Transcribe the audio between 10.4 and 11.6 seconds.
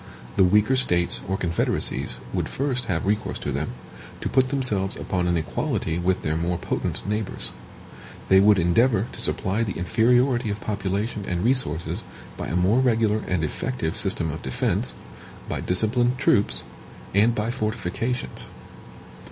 of population and